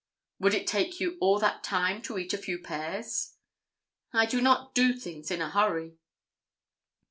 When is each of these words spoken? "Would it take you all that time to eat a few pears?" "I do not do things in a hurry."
"Would 0.39 0.55
it 0.55 0.65
take 0.65 0.99
you 0.99 1.15
all 1.21 1.37
that 1.37 1.63
time 1.63 2.01
to 2.01 2.17
eat 2.17 2.33
a 2.33 2.37
few 2.39 2.57
pears?" 2.57 3.35
"I 4.11 4.25
do 4.25 4.41
not 4.41 4.73
do 4.73 4.93
things 4.93 5.29
in 5.29 5.43
a 5.43 5.49
hurry." 5.51 5.99